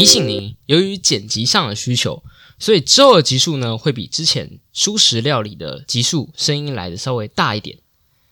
[0.00, 2.22] 提醒您，由于剪辑上的需求，
[2.58, 7.80] 所以之后的集数呢会比之前舒适料理的集数声音来的稍微大一点。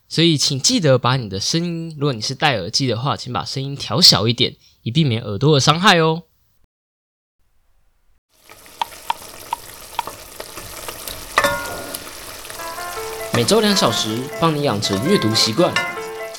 [0.09, 6.22] 所以请记得把你的声音，如果你是戴耳机的话，请把声音调小一点，以避免耳朵的伤害哦。
[13.35, 15.74] 每周两小时，帮你养成阅读习惯。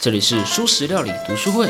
[0.01, 1.69] 这里是舒适料理读书会。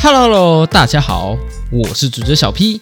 [0.00, 1.36] Hello，大家好，
[1.72, 2.80] 我是主角小 P。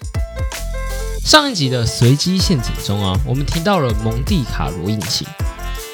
[1.24, 5.26] 上一集的随机陷阱中啊，我们提到了蒙蒂卡罗引擎，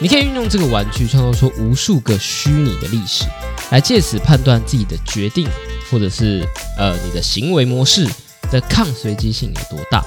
[0.01, 3.25] 你可以运用这个玩具创造出无数个虚拟的历史，
[3.71, 5.49] 来借此判断自己的决定
[5.91, 8.07] 或者是呃你的行为模式
[8.51, 10.05] 的抗随机性有多大。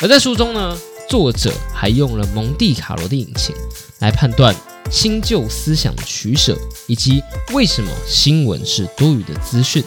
[0.00, 0.78] 而在书中呢，
[1.08, 3.54] 作者还用了蒙蒂卡罗的引擎
[3.98, 4.54] 来判断
[4.90, 6.56] 新旧思想取舍，
[6.86, 9.84] 以及为什么新闻是多余的资讯。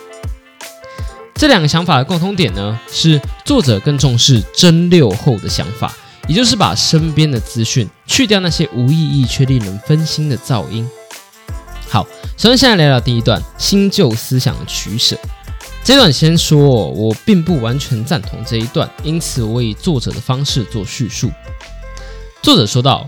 [1.38, 5.94] 这两个想法的共通点呢，是作者更重视蒸馏后的想法，
[6.28, 10.90] 也就是把身边的资讯去掉那些无意义却令人分心的噪音。
[11.88, 12.04] 好，
[12.38, 15.16] 首先现在聊聊第一段新旧思想的取舍。
[15.84, 21.32] 这段先说，我并不完全赞同这一段，因此我以作者的方式做叙述。
[22.42, 23.08] 作者说到，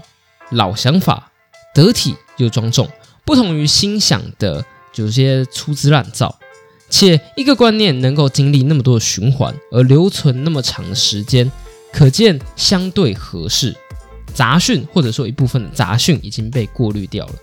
[0.52, 1.32] 老想法
[1.74, 2.88] 得体又庄重，
[3.26, 4.64] 不同于新想的
[4.96, 6.38] 有些粗制滥造。
[6.90, 11.52] 且一个观念能够经历那么多的循环而留存那么长的时间，
[11.94, 13.76] 可见相对合适。
[14.34, 17.34] 杂讯或者说一部分的杂讯已经被过滤掉了。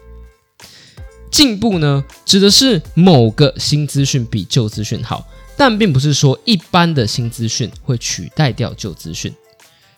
[1.30, 9.34] 进步呢，指的是某个新资讯比旧资讯好，但并不是说一般的新资讯会取代掉旧资讯。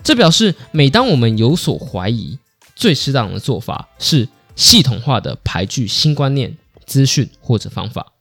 [0.03, 2.39] 这表示每当我们有所怀疑，
[2.75, 4.27] 最适当的做法是
[4.57, 8.13] 系统化的排拒新观念、资讯或者方法。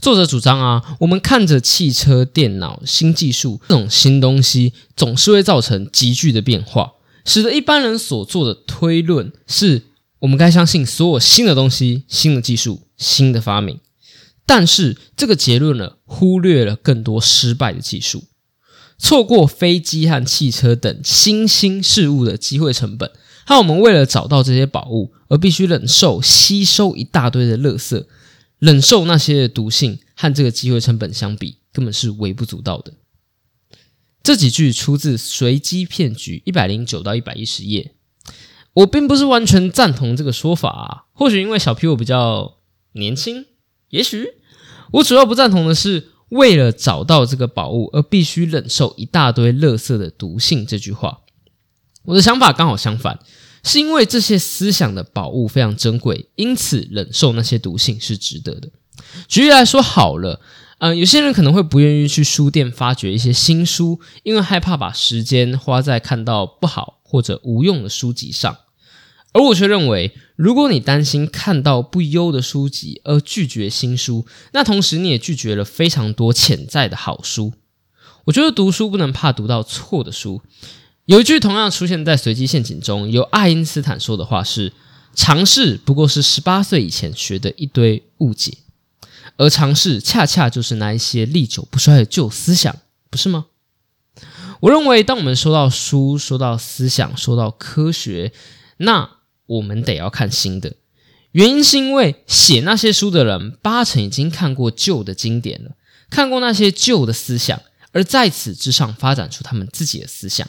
[0.00, 6.92] 作者主张啊，我们看着汽车、电脑、新技术这种新东西，总是会造成急剧的变化，
[7.24, 9.84] 使得一般人所做的推论是
[10.20, 13.80] 我们该相信所有新的东西、新的技术、新的发明。
[14.44, 18.24] 但是这个结论呢，忽略了更多失败的技术，
[18.98, 23.10] 错过飞机和汽车等新兴事物的机会成本，
[23.44, 28.04] 还有我们为了找到这些宝物而必须忍受吸收一大堆的垃圾。
[28.58, 32.94] 忍受那些毒性和这个机会成本相比，根本是微不足道的。
[34.22, 37.94] 这几句出自《随机骗局》一百零九到一百一十页。
[38.72, 42.58] 我并不是完全赞同这个说法，或许因为小 P 我比较
[42.92, 43.46] 年轻，
[43.88, 44.26] 也许
[44.92, 51.20] 我主要不赞同的是为了找到这个宝物而必须忍受一大堆垃圾的毒性这句话。
[52.04, 53.20] 我的想法刚好相反。
[53.66, 58.70] 是因为这些思想的宝物非常珍贵，因此忍受那些毒性是值得的。
[59.26, 60.40] 举例来说，好了，
[60.78, 68.56] 嗯，有些人可能会不愿意去书店发掘一些新书，因为害怕把时间花在看到不好或者无用的书籍上。
[69.32, 77.52] 而我却认为，如果你担心看到不优的书籍而拒绝新书，那同时你也拒绝了非常多潜在的好书。
[78.26, 80.40] 我觉得读书不能怕读到错的书。
[81.06, 84.72] 有一句同样出现在随机陷阱中，由爱因斯坦说的话是
[85.14, 88.58] ：“尝试不过是十八岁以前学的一堆误解，
[89.36, 92.76] 而尝试恰恰就是那一些历久不衰的旧思想，
[93.08, 93.46] 不是吗？”
[94.58, 98.32] 我认为，当我们说到书、说到思想、说到科学，
[98.78, 100.74] 那我们得要看新的。
[101.30, 105.76] 原因是因为写那些书的人八成已经看过旧的经典了，
[106.10, 107.62] 看过那些旧的思想，
[107.92, 110.48] 而在此之上发展出他们自己的思想。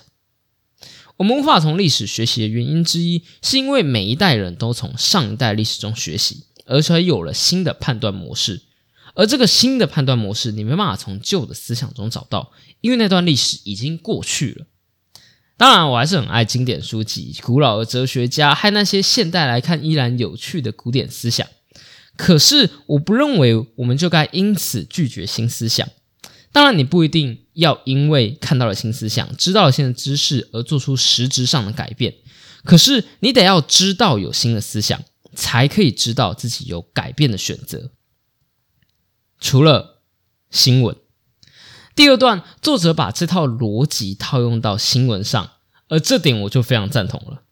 [1.18, 8.62] 我们无法从历史学习的原因之一，是因为每一代人都从上一代历史中学习，而且有了新的判断模式。
[9.16, 12.52] 而这个新的判断模式，你没办法从旧的思想中找到，
[12.82, 14.68] 因为那段历史已经过去了。
[15.58, 21.48] 当然，我还是很爱经典书籍、古老的哲学家，和那些现代来看依然有趣的古典思想。
[22.16, 25.90] 可是，我不认为我们就该因此拒绝新思想。
[26.52, 32.16] 当然，你不一定要因为看到了新思想、知道了新的知识而做出实质上的改变。
[32.64, 35.04] 可是，你得要知道有新的思想，
[35.36, 37.92] 才可以知道自己有改变的选择。
[39.40, 40.02] 除了
[40.50, 40.96] 新闻，
[41.96, 45.52] 第二段作者把这套逻辑套用到新闻上，
[45.90, 47.44] 而这点我就非常赞同了。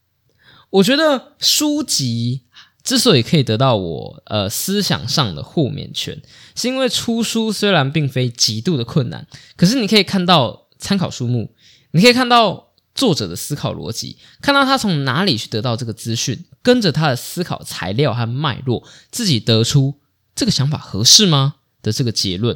[0.71, 2.41] 我觉得书籍。
[2.85, 6.21] 之所以可以得到我呃思想上的豁免权，
[6.55, 9.27] 是因为出书虽然并非极度的困难，
[9.57, 11.55] 可是你可以看到参考书目，
[11.91, 19.99] 你可以看到作者的思考逻辑，看到他从哪里去得到这个资讯，跟着他的思考材料和脉络，自己得出
[20.35, 22.55] 这个想法合适吗的这个结论。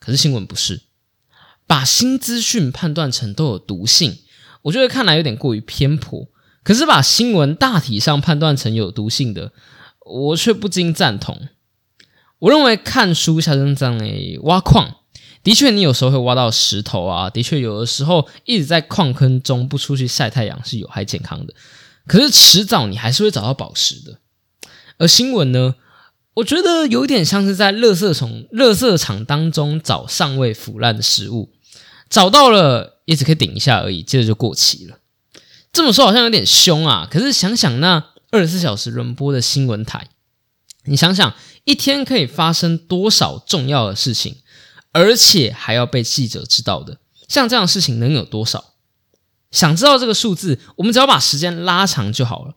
[0.00, 0.84] 可是新闻不是，
[1.66, 4.20] 把新资讯判断成都有毒性，
[4.62, 6.28] 我觉得看来有点过于偏颇。
[6.64, 9.52] 可是把新闻大体上判断成有毒性的，
[10.04, 11.46] 我却不禁赞同。
[12.40, 14.96] 我认为看书像这样诶挖矿，
[15.42, 21.54] 的确你有时候会挖到石头啊，的确有的时候一直在矿坑中不出去晒太阳是有害健康的。
[22.06, 24.18] 可是迟早你还是会找到宝石的。
[24.98, 25.74] 而新闻呢，
[26.34, 31.50] 我觉得有点像是在垃圾从垃圾场当中找尚未腐烂的食物，
[32.10, 34.98] 找到了也只可以顶一下而已，接着就过期了。
[35.74, 40.08] 这么说好像有点凶啊，可是想想那二十四小时轮播的新闻台，
[40.84, 41.34] 你想想
[41.64, 44.36] 一天可以发生多少重要的事情，
[44.92, 46.98] 而且还要被记者知道的，
[47.28, 48.74] 像这样的事情能有多少？
[49.50, 52.54] 想知道这个数字，我们只要把时间拉长就好了。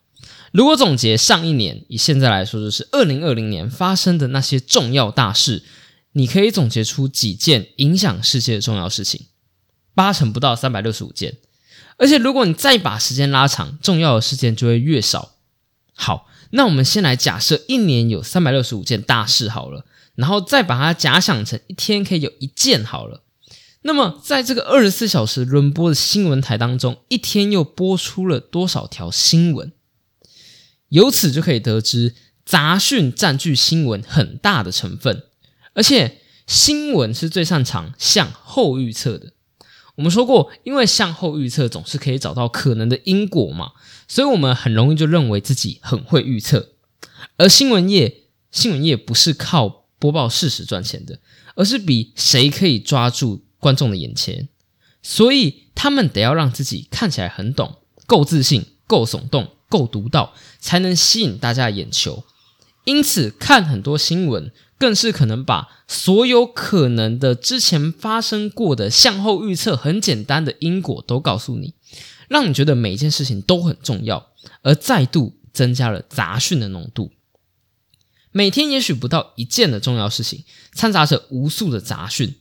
[0.52, 5.64] 如果总结上一年，以现在来说就是二零二零年发生的那些重要大事，
[6.12, 9.26] 你可以总结出几件影响世界的重要事情？
[9.96, 11.38] 八成不到三百六十五件。
[11.98, 15.34] 而且，如果你再把时间拉长，重要的事件就会越少。
[15.94, 19.86] 好，那我们先来假设一年有三百六十五件大事好了，
[20.16, 23.24] 然后再把它假想成一天可以有一件好了。
[23.82, 29.72] 那么，在这个二十四小时轮播的新闻台当中，一天又播出了多少条新闻？
[30.90, 32.14] 由此就可以得知，
[32.46, 35.24] 杂讯占据新闻很大的成分，
[35.74, 39.34] 而且新闻是最擅长向后预测的。
[39.98, 43.72] 我们说过，因为向后预测总是可以找到可能的因果嘛，
[44.08, 46.74] 所以我们很容易就认为自己很会预测。
[47.38, 51.20] 而新闻业，新闻业不是靠播报事实赚钱的，
[51.56, 54.50] 而是比谁可以抓住观众的眼前，
[55.02, 62.24] 所以他们得要让自己看起来很懂，够自信，够耸动，够独到，才能吸引大家的眼球。
[62.86, 64.52] 因此，看很多新闻。
[64.78, 71.74] 更是可能把所有可能的之前发生过的向后预测很简单的因果都告诉你，
[72.28, 74.32] 让你觉得每一件事情都很重要，
[74.62, 77.12] 而再度增加了杂讯的浓度。
[78.32, 80.44] 每天也许不到一件的重要事情，
[80.74, 82.36] 掺杂着无数的杂讯。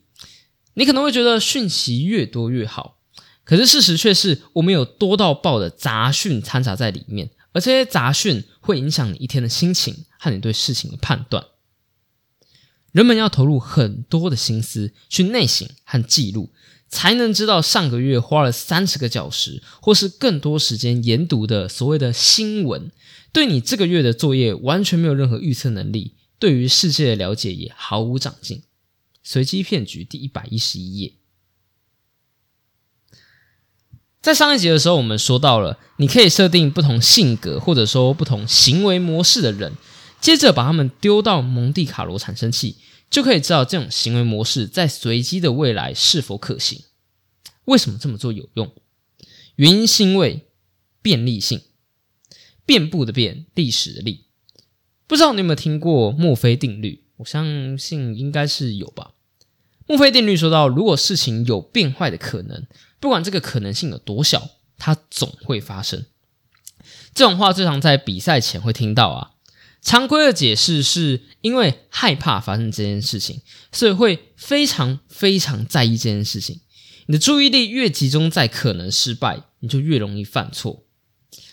[0.75, 2.99] 你可能会觉得讯息越多越好，
[3.45, 11.43] 可是事实却是我们有多到爆的杂讯掺杂在里面，而这些杂讯会影响你一天的心情和你对事情的判断。
[12.97, 16.49] 人们要投入很多的心思去内省和记录，
[16.89, 22.91] 才能知道上个月花了三十个小时或是更多时间研读的所谓的新闻，
[23.35, 28.63] 对你这个月的作业完全没有任何预测能力，对于世界的了解也毫无长进。
[29.23, 31.13] 随机骗局第一百一十一页，
[34.23, 39.75] 在上一集的时候，我们说到了，你可以设定不同性格或者说不同行为模式的人。
[40.27, 42.79] 接着把他们丢到蒙蒂卡罗产生器，
[43.09, 46.83] 就可以知道这种行为模式在随机的未来是否可行。
[47.67, 48.75] 为什么这么做有用？
[49.55, 50.49] 原因是因为
[51.01, 51.61] 便利性，
[52.65, 54.25] 遍布的遍，历史的历。
[55.07, 57.05] 不知道你有没有听过墨菲定律？
[57.19, 59.13] 我相信应该是有吧。
[59.87, 62.67] 墨菲定律说到，如果事情有变坏的可能，
[62.99, 66.05] 不管这个可能性有多小，它总会发生。
[67.15, 69.31] 这种话最常在比赛前会听到啊。
[69.87, 73.41] 常规的解释是因为害怕发生这件事情，
[73.71, 76.61] 所以会非常非常在意这件事情。
[77.07, 80.85] 你的注意力越集中在可能失败，你就越容易犯错。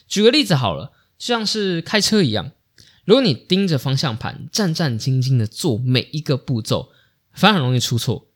[0.08, 2.54] 举个例子好了，就像是开车一样，
[3.06, 6.90] 如果你盯着方向盘，战战兢兢的做每一个步骤，
[7.36, 8.32] 反而容易出错。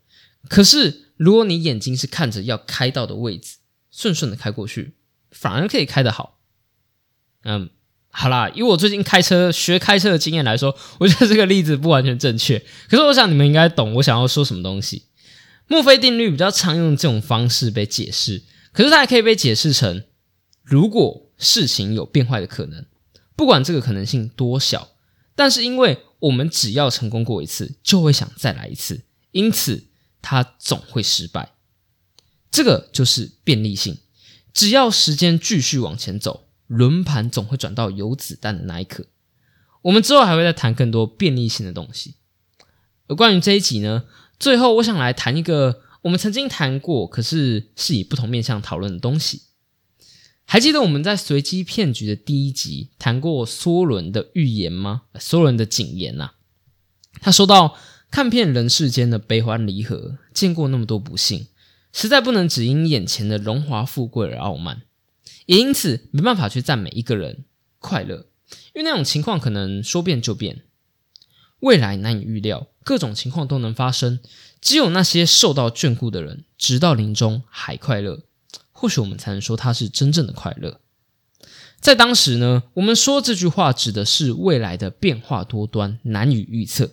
[0.47, 3.57] 可是如果你眼睛是看着要开到的位置，
[3.89, 4.93] 顺顺的开过去，
[5.31, 6.39] 反而可以开得好。
[7.41, 7.71] 嗯。
[8.19, 12.57] 好啦，以我最近开车学开车的经验来说，我觉得这个例子不完全正确。
[12.89, 15.03] 可是我想你们应该懂我想要说什么东西。
[15.67, 20.03] 墨菲定律比较常用这种方式被解释，可是它还可以被解释成：
[20.63, 22.87] 如果事情有变坏的可能，
[23.35, 24.89] 不管这个可能性多小，
[25.35, 29.83] 但是因为我们只要成功过一次，就会想再来一次，因此
[30.23, 31.51] 它总会失败。
[32.49, 33.99] 这个就是便利性，
[34.51, 36.46] 只要时间继续往前走。
[36.67, 39.07] 轮盘总会转到有子弹的那一刻。
[39.81, 42.15] 我们之后还会再谈更多便利性的东西。
[43.07, 44.03] 而关于这一集呢，
[44.37, 49.43] 最后我想来谈一个我们曾经谈过，可是是以不同面向讨论的东西。
[50.49, 55.03] 还记得我们在随机骗局的第一集谈过梭伦的预言吗？
[55.15, 56.31] 梭伦的警言呐，
[57.21, 57.77] 他说到：
[58.09, 61.47] 看遍人世间的悲欢离合，见过那么多不幸，
[61.91, 64.83] 实在不能只因眼前的荣华富贵而傲慢。
[65.47, 67.45] 也因此没办法去赞美一个人，
[67.79, 68.27] 快乐，
[68.75, 70.61] 因为那种情况可能说变就变，
[71.61, 74.19] 未来难以预料，各种情况都能发生。
[74.61, 78.23] 只有那些受到眷顾的人，直到临终还快乐，
[78.71, 80.81] 或许我们才能说他是真正的快乐。
[81.79, 86.91] 在当时呢，我们说这句话指的是未来的变化多端，难以预测。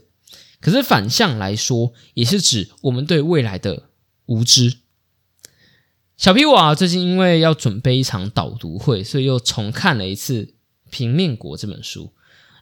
[0.61, 3.91] 可是反向来说，也是指我们对未来的
[4.27, 4.79] 无知。
[6.25, 10.43] 小皮娃最近因为要准备一场导读会，所以又重看了一次
[10.89, 12.15] 《平面国》这本书。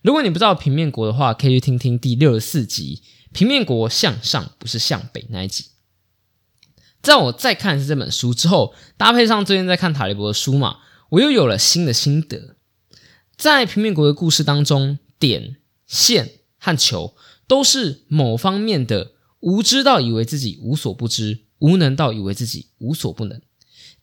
[0.02, 3.02] 如果你不知道《平面国》的话，可以去听听第六十四集
[3.32, 5.66] 《平面国向上不是向北》那一集。
[7.02, 10.78] 在我再看一次这本书之后，搭配上最近在看塔利伯的书嘛。
[11.10, 12.56] 我又有了新的心得，
[13.36, 17.14] 在平面国的故事当中，点、线和球
[17.46, 23.40] 都是某方面的无知到以为自己无所不知，无能到以为自己无所不能。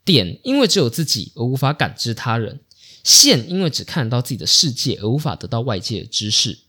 [0.03, 2.59] 点因为只有自己而无法感知他人，
[3.03, 6.59] 线因为只看得到自己的世界而无法得到外界的知识。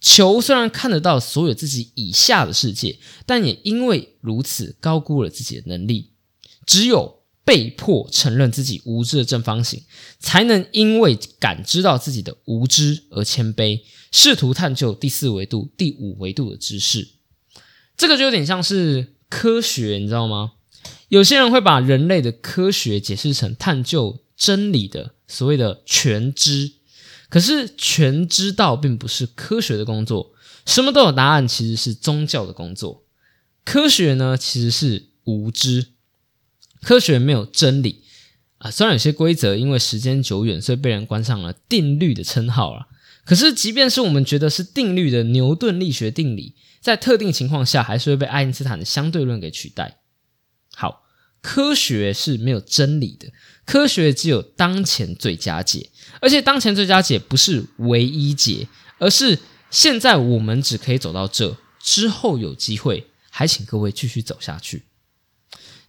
[0.00, 6.10] 球虽然看得到所有自己以下的世界，但也因为如此高估了自己的能力。
[6.66, 7.20] 只有。
[7.42, 9.82] 被迫承认自己无知的正方形，
[10.20, 13.80] 才能因为感知到自己的无知而谦卑，
[14.12, 17.08] 试图探究第四维度、第五维度的知识。
[17.96, 20.52] 这个就有点像是科学，你知道吗？
[21.10, 26.74] 有些人会把人类的科学解释成探究真理的所谓的全知，
[27.28, 30.32] 可是全知道并不是科学的工作。
[30.64, 33.02] 什么都有答案，其实是宗教的工作。
[33.64, 35.88] 科学呢，其实是无知。
[36.80, 38.04] 科学没有真理
[38.58, 42.86] 啊，虽然有些规则因为时间久远，所以被人冠上了定律的称号了。
[43.24, 49.99] 可是，即便是我们觉得是定律的牛顿力学定理，在特定情况下，还是会被爱因斯坦的相对论给取代。
[51.40, 53.32] 科学是没有真理的，
[53.64, 58.68] 科学只有当前最佳解，而且当前最佳解不是唯一解，
[58.98, 59.38] 而是
[59.70, 64.84] 现在我们只可以走到这，之后有机会，还请各位继续走下去。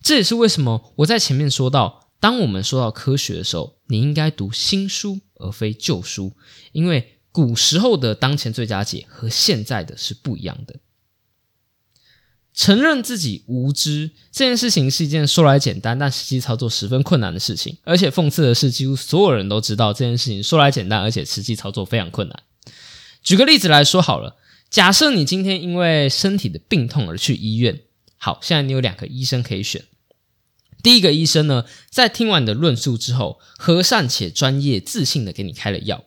[0.02, 6.34] 这也是为什么我在前面说到，当我们说到科学的时候，你应该读新书而非旧书，
[6.72, 10.80] 因为古时候的当前最佳解和现在的是不一样的。
[12.54, 17.78] 承认自己无知这件事情是一件说来简单，但实际操作十分困难的事情。
[17.84, 22.44] 而且讽刺的是，几乎所有人都知道这件事情说来简单，而且实际操作非常困难。
[23.24, 24.36] 举个例子来说好了，
[24.70, 27.82] 假设你今天因为身体的病痛而去医院，
[28.18, 29.86] 好，现在你有两个医生可以选。
[30.84, 36.04] 第一个医生呢，在听完你的论述之后，和善且专业、自信的给你开了药。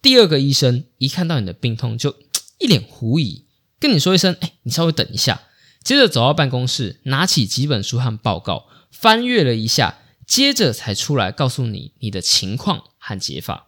[0.00, 2.14] 第二个医生一看到你的病痛，就
[2.58, 3.46] 一脸狐疑，
[3.80, 5.40] 跟你说一声：“哎，你稍微等一下。”
[5.84, 13.66] 接着走到办公室，拿起几本书和报告，翻阅了一下，接着才出来告诉你你的情况和解法。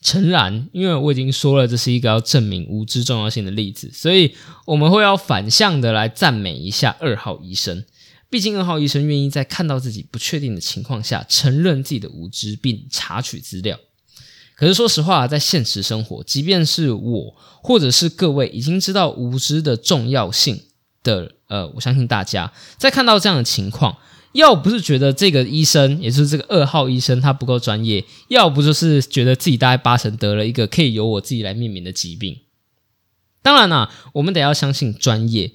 [0.00, 7.84] 诚然，因为我已经说了，这是一个要证明无知重要性的例子，所以我们会要反向的来赞美一下二号医生。
[8.30, 13.76] 毕竟二号医生愿意在看到自己不确定的情况下承认自己的无知，并查取资料。
[14.54, 20.62] 可是说实话，在现实生活，即便是我或者是各位已经知道无知的重要性
[21.08, 23.96] 的，呃，我相信大家在看到这样的情况，
[24.32, 32.42] 要不是觉得这个医生，也就是这个二号医生他不够专业，要不就是觉得自己大概八成得了一个可以由我自己来命名的疾病。
[33.42, 35.52] 当然啦，我们得要相信专业。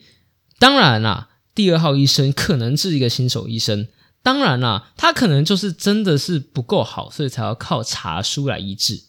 [0.58, 1.30] 当然啦。
[1.56, 3.88] 第二号医生可能是一个新手医生，
[4.24, 9.04] 当然啦，他可能就是真的是不够好，所以才要靠查书来医治。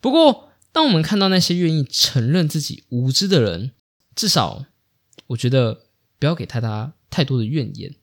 [0.00, 3.72] 不过，当我们看到那些愿意承认自己无知的人，
[4.14, 4.64] 至少
[5.32, 5.86] 我觉得
[6.18, 7.94] 不要给太大太多的怨言。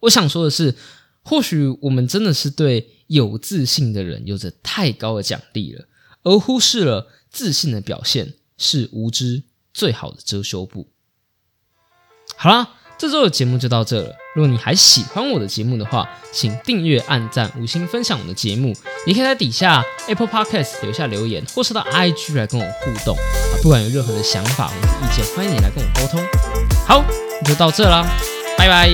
[0.00, 0.74] 我想说的是，
[1.22, 5.86] 或许我们真的是对有自信的人有着太高的奖励了，
[6.22, 10.88] 而忽视了自信的表现是无知最好的遮羞布。
[12.36, 14.14] 好啦，这周的节目就到这了。
[14.34, 18.74] 如果你还喜欢我的节目的话，请订阅、按赞、五星分享我的节目。
[19.06, 23.16] 也可以在底下 Apple Podcast 留下留言，或是到 IG 来跟我互动。
[23.64, 26.20] 不管有任何的想法或者意见，欢迎你来跟我沟通。
[26.86, 27.02] 好，
[27.46, 28.04] 就到这啦，
[28.58, 28.92] 拜拜。